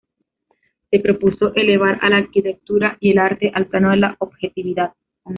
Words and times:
Se 0.89 0.97
propuso 0.99 1.53
elevar 1.53 1.99
a 2.01 2.09
la 2.09 2.17
arquitectura 2.17 2.97
y 2.99 3.11
el 3.11 3.19
arte 3.19 3.51
al 3.53 3.67
plano 3.67 3.91
de 3.91 3.97
la 3.97 4.15
objetividad. 4.17 4.93